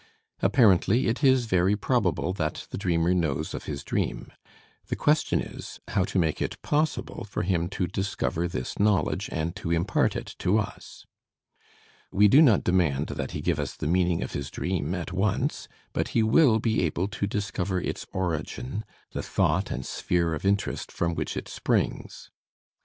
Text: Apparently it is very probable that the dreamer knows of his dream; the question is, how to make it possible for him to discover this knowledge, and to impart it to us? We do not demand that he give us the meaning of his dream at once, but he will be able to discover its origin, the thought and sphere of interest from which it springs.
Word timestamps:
Apparently 0.41 1.05
it 1.05 1.23
is 1.23 1.45
very 1.45 1.75
probable 1.75 2.33
that 2.33 2.65
the 2.71 2.77
dreamer 2.79 3.13
knows 3.13 3.53
of 3.53 3.65
his 3.65 3.83
dream; 3.83 4.33
the 4.87 4.95
question 4.95 5.39
is, 5.39 5.79
how 5.89 6.03
to 6.05 6.17
make 6.17 6.41
it 6.41 6.59
possible 6.63 7.23
for 7.23 7.43
him 7.43 7.69
to 7.69 7.85
discover 7.85 8.47
this 8.47 8.79
knowledge, 8.79 9.29
and 9.31 9.55
to 9.55 9.69
impart 9.69 10.15
it 10.15 10.33
to 10.39 10.57
us? 10.57 11.05
We 12.11 12.27
do 12.27 12.41
not 12.41 12.63
demand 12.63 13.09
that 13.09 13.29
he 13.33 13.41
give 13.41 13.59
us 13.59 13.75
the 13.75 13.85
meaning 13.85 14.23
of 14.23 14.31
his 14.33 14.49
dream 14.49 14.95
at 14.95 15.11
once, 15.13 15.67
but 15.93 16.07
he 16.17 16.23
will 16.23 16.57
be 16.57 16.81
able 16.81 17.07
to 17.09 17.27
discover 17.27 17.79
its 17.79 18.07
origin, 18.11 18.83
the 19.11 19.21
thought 19.21 19.69
and 19.69 19.85
sphere 19.85 20.33
of 20.33 20.43
interest 20.45 20.91
from 20.91 21.13
which 21.13 21.37
it 21.37 21.47
springs. 21.47 22.31